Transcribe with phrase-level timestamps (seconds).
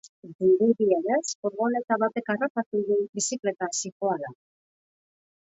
[0.43, 4.35] Dirudienez, furgoneta batek harrapatu du, bizikletan zihoala.